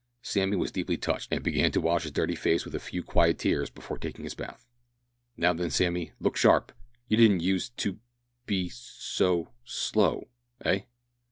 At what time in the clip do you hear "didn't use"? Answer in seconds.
7.17-7.69